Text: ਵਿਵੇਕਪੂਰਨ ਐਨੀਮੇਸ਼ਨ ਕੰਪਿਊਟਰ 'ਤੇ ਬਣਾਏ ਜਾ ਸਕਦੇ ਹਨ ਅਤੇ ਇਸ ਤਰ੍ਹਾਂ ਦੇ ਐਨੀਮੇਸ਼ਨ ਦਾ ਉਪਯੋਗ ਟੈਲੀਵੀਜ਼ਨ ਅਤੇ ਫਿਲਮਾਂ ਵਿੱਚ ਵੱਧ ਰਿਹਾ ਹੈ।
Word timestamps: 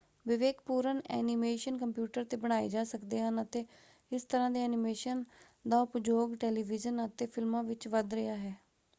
ਵਿਵੇਕਪੂਰਨ 0.25 1.01
ਐਨੀਮੇਸ਼ਨ 1.09 1.77
ਕੰਪਿਊਟਰ 1.77 2.23
'ਤੇ 2.25 2.37
ਬਣਾਏ 2.37 2.69
ਜਾ 2.69 2.83
ਸਕਦੇ 2.83 3.19
ਹਨ 3.19 3.41
ਅਤੇ 3.41 3.63
ਇਸ 4.11 4.23
ਤਰ੍ਹਾਂ 4.23 4.49
ਦੇ 4.51 4.63
ਐਨੀਮੇਸ਼ਨ 4.63 5.23
ਦਾ 5.65 5.81
ਉਪਯੋਗ 5.81 6.35
ਟੈਲੀਵੀਜ਼ਨ 6.35 7.05
ਅਤੇ 7.05 7.25
ਫਿਲਮਾਂ 7.25 7.63
ਵਿੱਚ 7.63 7.87
ਵੱਧ 7.87 8.13
ਰਿਹਾ 8.13 8.35
ਹੈ। 8.37 8.55